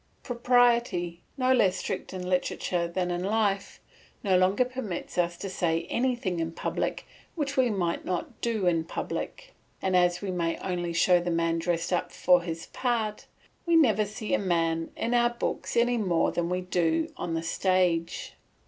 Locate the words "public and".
8.83-9.95